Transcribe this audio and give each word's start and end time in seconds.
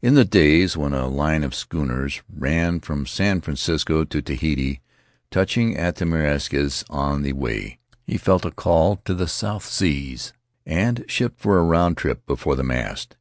In 0.00 0.14
the 0.14 0.24
days 0.24 0.76
when 0.76 0.92
a 0.92 1.08
line 1.08 1.42
of 1.42 1.52
schooners 1.52 2.22
ran 2.32 2.78
from 2.78 3.06
San 3.06 3.40
Francisco 3.40 4.04
to 4.04 4.22
Tahiti, 4.22 4.80
touching 5.32 5.76
at 5.76 5.96
the 5.96 6.04
Marquesas 6.06 6.84
on 6.88 7.22
the 7.22 7.32
way, 7.32 7.80
he 8.06 8.16
felt 8.16 8.44
a 8.46 8.52
call 8.52 9.00
to 9.04 9.14
the 9.14 9.26
South 9.26 9.64
Seas, 9.64 10.32
and 10.64 11.04
shipped 11.08 11.40
for 11.40 11.58
a 11.58 11.64
round 11.64 11.96
trip 11.96 12.24
before 12.24 12.54
the 12.54 12.62
mast. 12.62 13.16